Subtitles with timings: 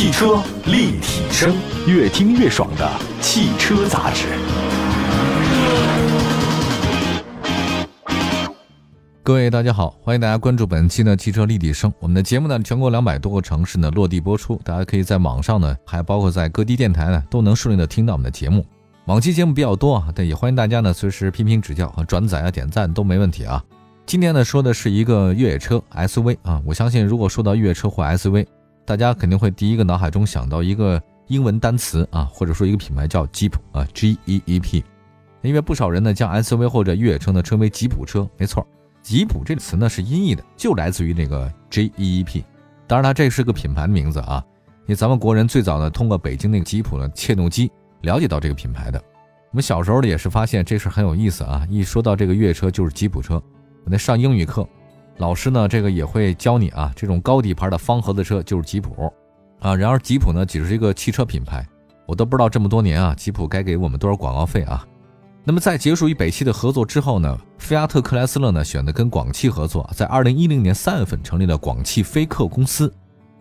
[0.00, 1.54] 汽车立体声，
[1.86, 4.28] 越听越爽的汽车杂志。
[9.22, 11.92] 各位大家好，欢迎大家关注本期的汽车立体声。
[11.98, 18.64] 我们的节目呢，全国两百多个城市呢落地播出，大家可以在网上呢，还包括在各地电台呢，都能顺利的听到我们的节目。
[19.04, 23.62] 往期节目比较多啊，但也欢迎大家呢随时批评指教和转载啊、点赞都没问题啊。
[24.06, 28.46] 今天呢说的是一个越野车 SUV 啊，我相信如果说到越野车或 SUV，
[28.90, 34.82] 大家肯定会第一个脑海中想到一个英文单词啊，或者说一个品牌叫 Jeep 啊，G E E P。
[35.42, 38.66] 因为不少人呢将 SUV 或者越野车呢称为吉普车，没错。
[39.00, 42.44] 吉普这个词呢是音译的，就来自于那个 G E E P。
[42.88, 44.44] 当然，它这是个品牌的名字啊。
[44.80, 49.00] 因为咱们国人最早呢通过北京那个吉普呢切诺基了解到这个品牌的。
[49.52, 51.64] 我们小时候呢也是发现这事很有意思啊。
[51.70, 53.40] 一说到这个越野车就是吉普车。
[53.84, 54.68] 我在上英语课，
[55.20, 59.12] 老师呢这个也会教你啊，这种高底盘的方盒子车就是吉普
[59.60, 59.74] 啊。
[59.74, 61.62] 然而吉普呢只是一个汽车品牌，
[62.06, 64.82] 我都不知道这么多年啊，吉普该给我们多少广告费啊。
[65.44, 72.90] 那么在结束与北汽的合作之后呢，菲亚特克莱斯勒呢选择跟广汽合作，在二零一零年三月份成立了广汽菲克公司。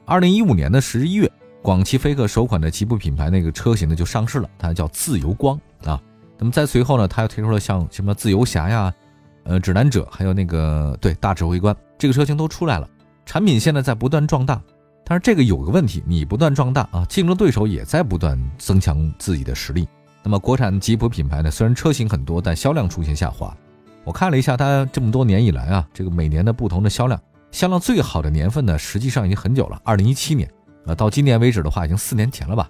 [0.05, 6.01] 二零一五年的十一月，广汽菲克首款的吉普品牌那个车型呢就上市了，它叫自由光啊。
[6.37, 8.93] 那么在随后呢，它又推出了像什么自由侠呀、
[9.43, 12.89] 呃指南者，还有那个对大指挥官这个车型都出来了。
[13.25, 14.61] 产品线呢在不断壮大，
[15.05, 19.87] 但是这个有个问题，你不断壮大啊，竞争对手也在不断增强自己的实力。
[20.23, 23.55] 那么国产吉普品牌呢，虽然车型很多，但销量出现下滑。
[24.03, 30.49] 我看了一下它这么多年以来啊，这个每年的不同的销量，销量最好的年份呢，实际上已经很久了，二零一七年
[30.85, 32.69] 啊，到今年为止的话，已经四年前了吧。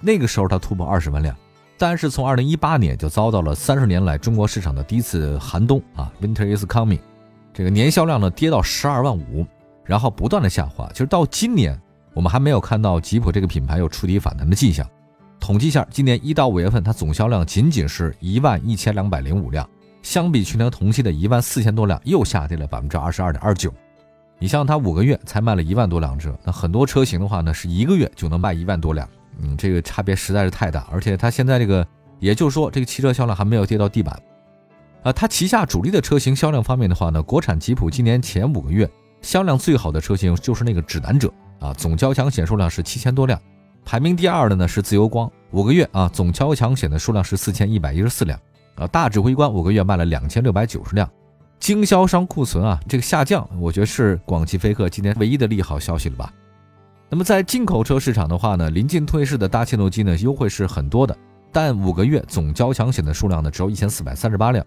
[0.00, 1.36] 那个时候它突破二十万辆，
[1.80, 7.00] 但是从二零一八年就遭到了三十年来中国市场的第一次寒冬啊，Winter is coming，
[7.54, 9.46] 这个年销量呢跌到十二万五，
[9.82, 11.80] 然后不断的下滑，就是到今年
[12.12, 14.86] 我们还没有看到吉普这个品牌有触底反弹的迹象。
[15.40, 19.66] 统计一下，今年一到五月份，它总销量仅仅是一万一千两百零五辆，
[20.02, 23.72] 相比去年同期的一万四千多辆，又下跌了百分之二十二点二九。
[24.38, 29.08] 你像它五个月才卖了一万多辆车，那很多车型的话呢，是一个月就能卖一万多辆，
[29.42, 30.86] 嗯，这个差别实在是太大。
[30.90, 31.86] 而且它现在这个，
[32.18, 34.20] 也就是说，这个汽车销量还没有跌到地板。
[35.02, 38.88] 啊，它旗下主力的车型销量方面的话呢，国产吉普今年前五个月
[39.22, 43.40] 销量最好的车型就是那个指南者啊，总交强险数量是七千多辆。
[43.82, 48.38] 排名第二的呢是自由光，五个月啊总交强险的数量是四千一百一十四辆，
[48.74, 51.10] 啊大指挥官五个月卖了两千六百九十辆，
[51.58, 56.30] 经销商库存啊这个下降，我觉得是广汽菲克今年唯一的利好消息了吧。
[57.12, 61.16] 那么在进口车市场的话呢，临近退市的大切诺基呢优惠是很多的，
[61.50, 64.64] 但五个月总交强险的数量呢只有一千四百三十八辆，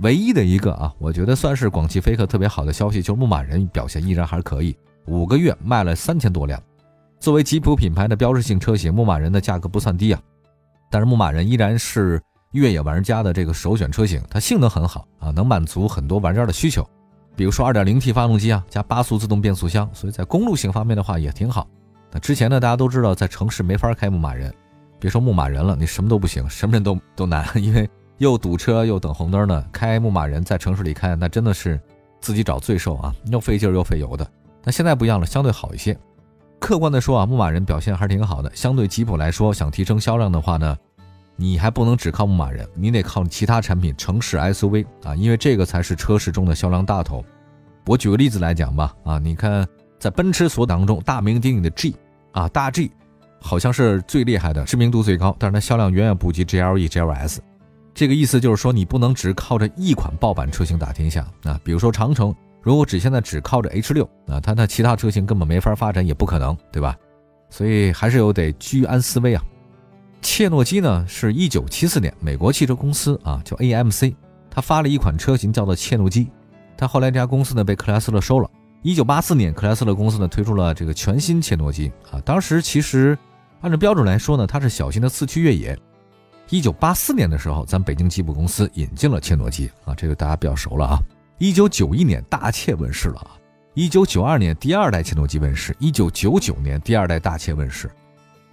[0.00, 4.74] 唯一的一个啊我觉得算是广汽菲克特别好的消息就是牧马人表现依然还是可以，
[5.08, 6.58] 五个月卖了三千多辆。
[7.20, 10.20] 作为吉普品牌的标志性车型，牧马人的价格不算低啊，
[10.90, 12.18] 但是牧马人依然是
[12.52, 16.88] 越野玩家的这个首选车型，它性能很好啊，能满足很多玩家的需求，
[17.36, 21.66] 比如说 2.0T 发动机啊，加八速自动变速箱，所以在公路性方面的话也挺好。
[22.12, 24.54] 那之前呢，大家都知道在城市没法开牧马人，
[25.00, 29.64] 别说牧马人了，你什么都不行，什么人都都难，因为又堵车又等红灯呢。
[29.72, 31.80] 开牧马人在城市里开，那真的是
[32.20, 34.24] 自己找罪受啊，又费劲又费油的。
[34.62, 35.96] 那现在不一样了，相对好一些。
[36.60, 38.50] 客观的说啊，牧马人表现还是挺好的。
[38.54, 40.76] 相对吉普来说，想提升销量的话呢，
[41.36, 47.24] 你还不能只靠牧马人，你得靠其他产品，城市 SUV 啊，因为这个才是车市中的销量大头。
[47.86, 49.66] 我举个例子来讲吧，啊，你看
[49.98, 51.96] 在奔驰所当中，大名鼎鼎的 G
[52.32, 52.90] 啊，大 G
[53.40, 57.38] 好像是最厉害的，知名度最高，但是它销量远远不及 GLE、GLS。
[57.92, 62.34] 这个意思就是说，你不能只靠着一款爆版车型打天下啊，比如说长城。
[62.62, 66.96] 如果只现在只靠着 H 六啊，它的其他车型根本没法发展，也不可能，对吧？
[67.50, 69.44] 所以还是有得居安思危啊。
[70.24, 74.16] 切诺基呢，是一九七四年美国汽车公司啊，叫 AMC，
[74.50, 76.28] 它发了一款车型叫做切诺基，
[76.76, 78.50] 但后来这家公司呢被克莱斯勒收了。
[78.80, 83.16] 一九八四年，克莱斯勒公司呢推出了这个全新切诺基啊，当时其实
[83.60, 85.78] 按照标准来说呢，它是小型的四驱越野。
[86.48, 90.98] 一九八四年的时候，咱北京吉普公司引进了切诺基啊，这个大家比较熟了啊。
[91.36, 93.36] 一九九一年，大切问世了啊！
[93.74, 97.90] 一九九二年，第二代切诺基问世；一九九九年，第二代大切问世。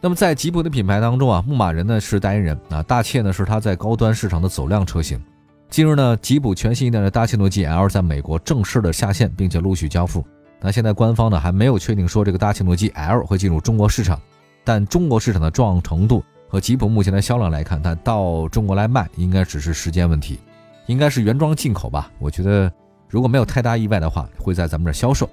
[0.03, 5.21] 那么在吉普的品牌当中啊，牧马人呢是代言人啊，大切呢是它在高端市场的走量车型。
[5.69, 10.25] 近日呢，吉普全新一代的大切诺基 L 在美国正式的下线，并且陆续交付。
[10.59, 14.19] 那现在官方呢还没有确定说这个大切诺基 L 会进入中国市场，
[14.63, 20.39] 但中国市场的壮程度和吉普目前的销量来看，它到中国来卖应该只是时间问题。
[20.87, 22.11] 应该是原装进口吧？
[22.17, 22.71] 我觉得
[23.07, 25.29] 如果没有太大意外的话，会在咱们这销售。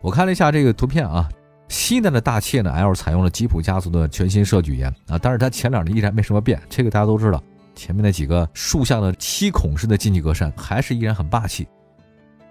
[0.00, 1.28] 我看了一下这个图片啊，
[1.68, 7.42] 西南的大切呢，L 采用了吉普家族的全新设计语言啊，但是它前脸呢依然没什么变，这个大家都知道。
[7.74, 11.68] 前面那几个竖向的七孔式的进气格栅还是依然很霸气。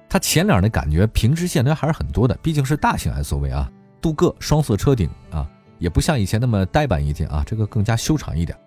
[0.07, 3.69] 它前脸的感觉平直线条还是很多的，毕竟是大型 SUV 啊。
[3.99, 5.49] 镀铬双色车顶啊，
[5.79, 8.57] 也不像以前那么呆板一点啊，这个更加修长一点。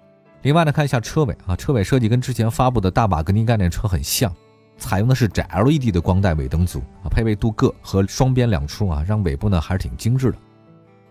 [0.42, 4.34] 另外呢，看一下车尾啊，车尾设计跟之前发布的大马格尼概念车很像，
[4.80, 10.38] 采用的是窄 LED 的光带尾灯组啊，配备镀铬和双边两出啊，让尾部呢还是挺精致的。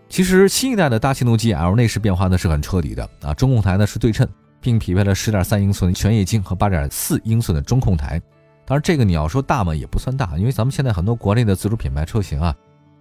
[0.08, 4.28] 其实新一代的大气动 G L 内饰变化呢是很彻底的啊，中控台呢是对称。
[4.62, 8.20] 并匹配了十点三英寸全液晶和八点四英寸的中控台。
[8.66, 12.54] 当然，这个你要说大嘛，也不算大，因为咱们现在很多国内的自主品牌车型啊，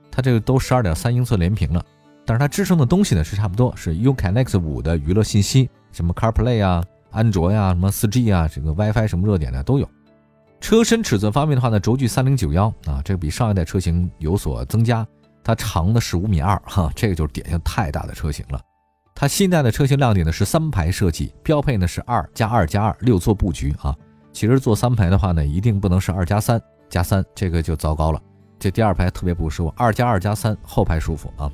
[0.10, 1.86] 它这个都十二点三英寸连屏了。
[2.26, 6.82] 但是它支撑的东西呢是差不多，是 UConnect 五的娱乐信息，什么 CarPlay 啊、
[7.12, 9.90] 安卓呀、什么四 G 啊、这个 WiFi 什么热点的都有。
[10.62, 15.06] 车身尺寸方面的话呢，轴距三零九幺啊，这个比上一代车型有所增加，
[15.44, 18.62] 它长的是五米二哈，这个就是典型太大的车型了。
[19.16, 23.96] 它新一代的车型亮点呢是三排设计，标配呢是二加二加二六座布局啊。
[24.32, 28.22] 其实坐三排的话呢，一定不能是二加三加三，3, 这个就糟糕了，
[28.60, 29.74] 这第二排特别不舒服。
[29.76, 31.52] 二加二加三后排舒服啊。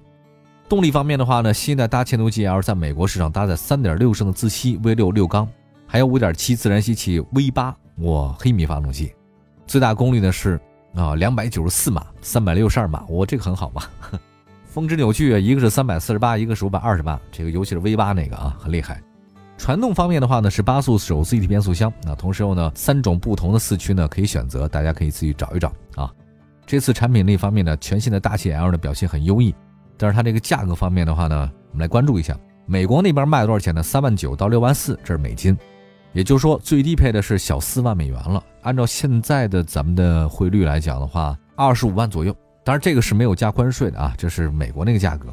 [0.67, 5.47] 动力方面的话呢，新一代大切诺 GL 在美国市场搭载三点六升的自吸 V 六六缸，
[5.87, 9.13] 还有五点七自然吸气 V 八我，黑米发动机，
[9.65, 10.59] 最大功率呢是
[10.93, 13.83] 啊两百九十四码，三百六十二码，我这个很好嘛。
[14.67, 19.01] 峰值扭矩一个是三百四十八，一个是五百二十八，这个尤其是 V 八那个啊，很厉害。
[19.57, 26.11] 传动方面的话呢，是八速手自一体变速箱，那同时呢，三种不同的四驱呢可以选择，大家可以自己找一找啊。
[26.65, 29.55] 这次产品力方面呢，全新的大气 L 呢表现很优异，
[29.97, 33.81] 但是它这个价格方面的话呢，我们来关注一下，美国那边卖多少钱呢？
[33.81, 35.57] 三万九到六万四，这是美金，
[36.15, 38.41] 也就是说最低配的是小四万美元了。
[38.61, 42.33] 按照现在的咱们的汇率来讲的话，二十五万左右。
[42.63, 45.27] 当然，这个是没有加关税的啊，这是美国那个价格。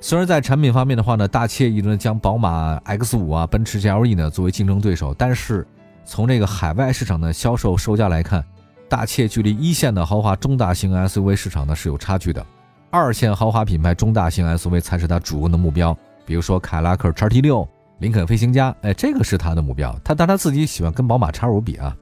[0.00, 5.66] 虽然在产品方面的话呢，大切一直将宝马 X 五啊、奔驰 GLE 呢作为竞争对手，但是
[6.04, 8.44] 从这个海外市场的销售售价来看，
[8.86, 12.44] 大切距离一线的豪华中大型 SUV 市场呢是有差距的。
[12.90, 17.66] 二线豪华品牌中大型 SUV 才是它主攻的目标，比如说凯拉克 XT 六、
[17.98, 19.94] 林肯飞行家，哎，这个是它的目标。
[20.04, 21.96] 他但他自己喜欢跟宝马 X 五比啊。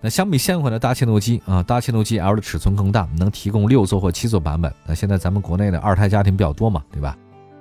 [0.00, 4.72] 那相比现款的大切诺基啊，大切诺基 L 的尺寸更大，能提供六座或七座版本。
[4.86, 7.16] 那现在咱们国内的二胎家庭比较多嘛，对吧？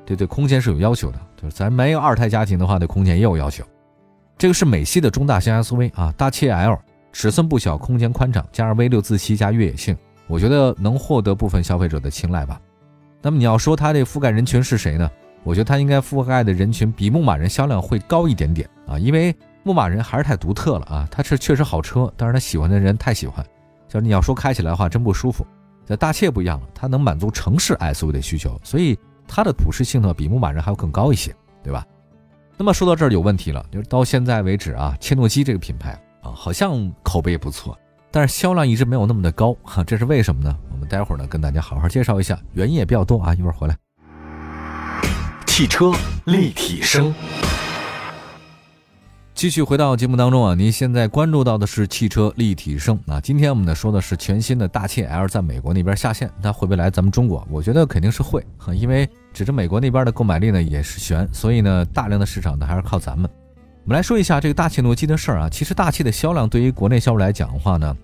[0.06, 3.64] 这对空间是有要求的，就是咱没有二胎家庭的话，对空间也有要求。
[4.38, 6.78] 这个是美系的中大型 SUV 啊，大切 L
[7.12, 9.98] 尺寸不小，空间宽敞，加上 V 六自吸加越野性，
[10.28, 12.62] 我觉得能获得部分消费者的青睐吧。
[13.22, 15.10] 那么你要说它这覆盖人群是谁呢？
[15.46, 19.34] 我觉得它应该覆盖的人群比牧马人销量会高一点点啊，因为。
[19.68, 21.08] 牧马人还是太独特了啊！
[21.10, 23.44] 它是确实好车，但是它喜欢的人太喜欢。
[23.88, 25.44] 就是你要说开起来的话，真不舒服。
[25.88, 28.96] 这大切不一样了，它能满足城市 SUV 的需求，所以
[29.28, 31.84] 它的普适性呢比牧马人还要更高一些，对吧？
[32.58, 37.76] 那么说到这儿有问题了，就是到现在为止啊，切诺基这个品牌啊，好像口碑不错，
[38.12, 40.56] 但是销量一直没有那么的高哈，这是为什么呢？
[40.72, 43.76] 我们待会儿呢跟大家好好介绍一下，原因也比较多啊，一会儿回来。
[45.56, 45.90] 汽车
[46.26, 47.16] 立体声。
[49.34, 53.22] 继续回到节目当中啊，您现在关注到的是汽车立体声啊。
[53.22, 57.48] 今天我们呢说的是全新的大切 L 在美国那边下线，它会不会来咱们中国？
[57.50, 63.32] 我觉得肯定是会哈，因为指着美国那边的购买力呢也是悬，所以呢大量的市场呢还是靠咱们。
[63.86, 65.50] 我们来说一下这个大切诺基的事儿啊。
[65.50, 67.96] 其实大切的销量对于国内销售来讲的话呢，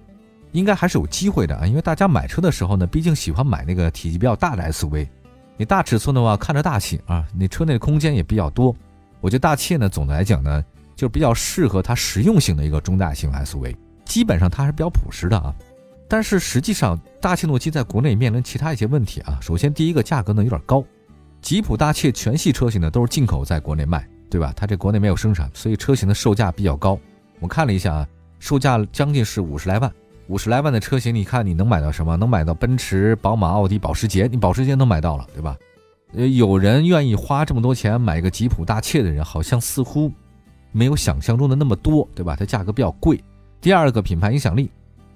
[0.53, 5.05] 应该还是有机会的啊，因为大家买车的时候呢，毕竟喜欢买那个体积比较大的 SUV。
[5.61, 8.75] 你大尺寸的话看着大气啊，你车内空间也比较多。
[9.19, 10.63] 我觉得大切呢总的来讲呢。
[10.95, 13.75] 就是比较适合它实用性的一个中大型 SUV，
[14.05, 15.51] 基本上它还是比较朴实的啊。
[16.07, 19.39] 但是实际上，大切诺基在国内面临其他一些问题啊。
[19.41, 20.83] 首先，第一个价格呢有点高，
[21.41, 24.53] 吉普大切全系车型呢都是进口在国内卖，对吧？
[24.55, 26.99] 它这国内没有生产，所以车型的售价比较高。
[27.39, 29.91] 我看了一下啊，售价将近是五十来万，
[30.31, 32.15] 五十来万的车型，你看你能买到什么？
[32.15, 35.57] 能买到奔驰、宝马、奥迪、保时捷，你保时捷能买到了，对吧？
[36.13, 40.09] 呃，有人愿意花这么多钱买一个吉普大切的人，好像似乎。
[40.71, 42.33] 没有想象中的那么多，对吧？
[42.33, 43.21] 它价格比较贵。
[43.59, 44.71] 第二个品牌影响力，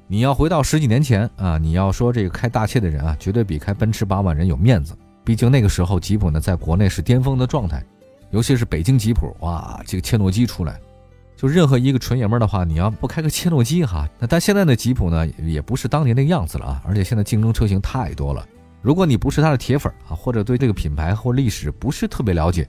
[0.05, 4.93] 你要回到十几年前啊，你要说这个开大切的人啊，绝对比开奔驰、宝马人有面子。
[5.24, 7.81] 毕竟那个时候吉普呢，在国内是巅峰的状态，
[8.31, 10.77] 尤其是北京吉普，哇，这个切诺基出来，
[11.35, 18.45] 就任何一个纯爷们儿的话，你要不开个切诺基哈，那但现在的吉普呢，也不是当年那个样子了啊，而且现在竞争车型太多了。
[18.81, 22.67] 如果你不是他的铁粉啊，或者对这个品牌或历史不是特别了解。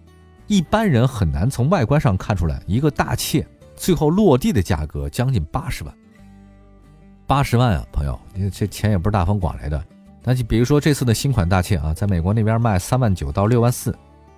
[0.49, 5.95] 一般人很难从外观上看出来，一个大切最后落地的价格将近八十万。
[7.27, 9.85] 八十万啊，朋友，你这钱也不是大风刮来的。
[10.23, 13.97] 那就比如说这次的新款大切啊，在美国那边卖三万九到六万四，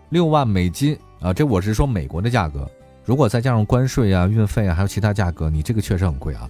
[0.08, 2.68] 六万美金啊，这我是说美国的价格。
[3.08, 6.46] 如果再加上关税啊、运费啊，还有其他价格，你这个确实很贵啊。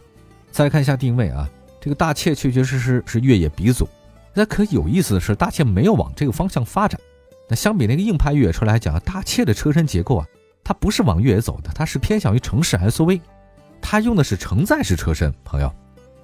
[0.51, 1.49] 再看一下定位啊，
[1.81, 3.89] 这个大切确确实实是越野鼻祖。
[4.35, 7.01] 那可有意思的是，大切没有往这个方向发展。
[7.49, 10.27] 那相比那个硬派越野车来讲，大切的车身结构啊，
[10.65, 13.21] 它不是往越野走的，它是偏向于城市 SUV，
[13.81, 15.33] 它用的是承载式车身。
[15.45, 15.73] 朋友，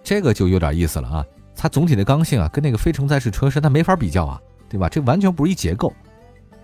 [0.03, 1.25] 这个就有点意思了啊。
[1.55, 4.88] 它总体的刚性啊，跟那个非承载式车身它没法比较啊，对吧？
[4.88, 5.95] 这完全不是一结构。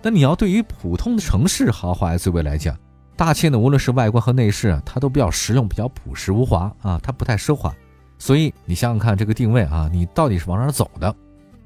[0.01, 2.77] 那你要对于普通的城市豪华 SUV 来讲，
[3.15, 7.73] 大切呢，无论是外观和内饰啊，它都比较实用，比较朴实无华啊，它不太奢华。
[8.17, 11.13] 所以你想想看，这个定位啊，你到底是往哪走的？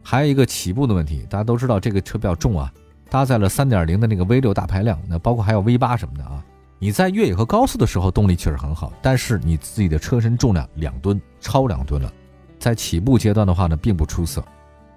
[0.03, 2.71] 还有一个起步的问题，大家都知道这个车比较重啊，
[3.09, 6.43] 搭载了3.0的那个 V6 大排量，那包括还有 V8 什么的啊。
[6.77, 12.11] 你在越野和高速的时候动力确实很好，但是你自己的车身重量两吨，超两吨了，
[12.59, 14.43] 在起步阶段的话呢，并不出色。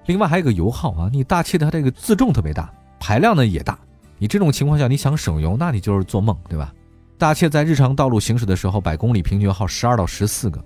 [0.06, 3.78] 另外还有一个油耗啊，你大切它这个自重特别大，排量呢也大。
[4.18, 6.74] 你这种情况下，你想省油，那你就是做梦，对吧？
[7.16, 10.62] 大切在日常道路行驶的时候，百公里平均耗十二到十四个。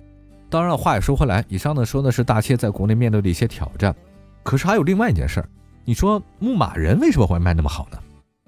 [0.49, 3.95] 当然了，话也说回来，以上呢说的是大切在国内面对的一些挑战。
[4.43, 5.49] 可是还有另外一件事儿，
[5.85, 7.97] 你说牧马人为什么会卖那么好呢？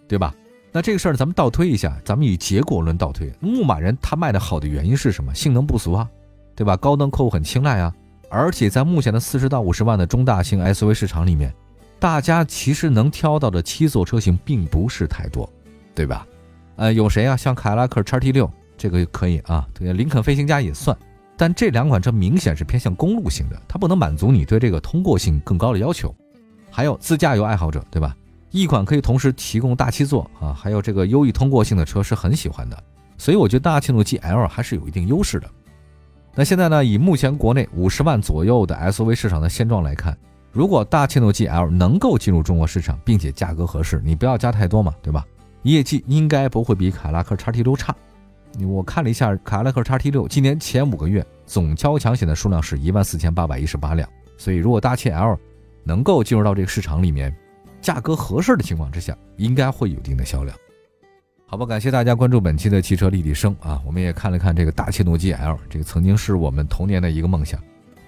[0.08, 0.34] 对吧？
[0.72, 5.34] 那这个事儿咱们倒推一下，咱们以结果论倒推，牧马人它卖的好的原因是什么？
[5.34, 6.08] 性能不俗啊，
[6.56, 6.76] 对吧？
[6.78, 7.92] 高端客户很青睐啊，
[8.30, 11.54] 而且在目前的四十到五十万的中大型 SUV 市场里面。
[12.00, 15.52] 大家其实能挑到的七座车型并不是太多，
[15.94, 16.28] 对吧？
[16.76, 17.38] 呃，有谁啊？
[17.38, 20.96] 像凯迪拉克叉 T 六这个可以啊，对，林肯飞行家也算。
[21.38, 26.14] 但这两款车明显是偏向公路型的，它不能满足你对这个通过性更高的要求。
[26.70, 28.16] 还有自驾游爱好者，对吧？
[28.52, 32.84] 一款可以同时提供大七座啊，还有这个优异通过性的车是很喜欢的。
[33.18, 35.50] 所以我觉得大切诺基 L 还是有一定优势的。
[36.36, 40.16] 那现在呢，以目前国内五十万左右的 SUV 市场的现状来看。
[40.56, 45.28] 如果大切诺基 L 能够进入中国市场，并且价格合适，你不要加太多嘛，对吧？
[45.64, 47.94] 业绩应该不会比凯拉克叉 T 六差。
[48.66, 54.08] 我看了一下凯拉克叉 T 六，今年前五个月总交强险的数量是一万四千八百一十八辆，
[54.38, 55.38] 所以如果大切 L
[55.84, 57.36] 能够进入到这个市场里面，
[57.82, 60.58] 价格合适的情况之下，应该会有一定的销量。
[61.48, 67.60] 好吧，感谢大家关注本期的汽车立体声啊，我们也看了看这个大切诺基 L，这个曾经是我们童年的一个梦想。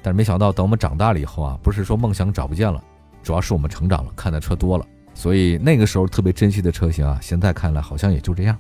[0.08, 2.82] 但是没想到，等我们长大了以后啊，不是说梦想找不见了，
[3.22, 8.58] 主要是我们成长了，看的车多了，所以那个时候特别珍惜的车型啊，现在看来好像也就这样。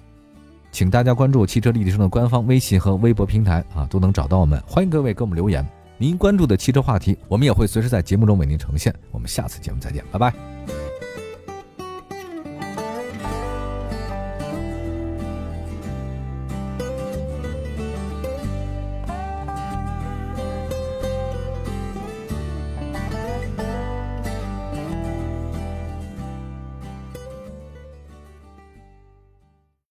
[0.74, 4.62] 请大家关注汽车立体声的官方微信和微博平台啊，都能找到我们。
[4.68, 5.66] 欢迎各位给我们留言，
[5.98, 8.94] 您关注的汽车话题，我们也会随时在节目中为您呈现。
[9.12, 10.87] 我们下次节目再见，拜拜。